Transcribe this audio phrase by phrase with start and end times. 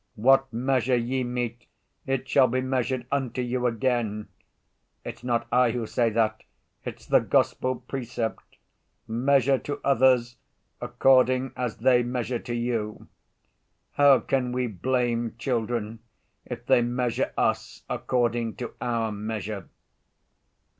[0.15, 1.67] 'What measure ye mete
[2.07, 6.41] it shall be measured unto you again'—it's not I who say that,
[6.83, 8.57] it's the Gospel precept,
[9.07, 10.37] measure to others
[10.81, 13.09] according as they measure to you.
[13.91, 15.99] How can we blame children
[16.47, 19.69] if they measure us according to our measure?